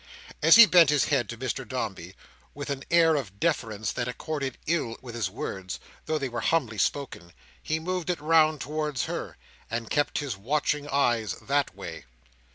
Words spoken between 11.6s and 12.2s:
way.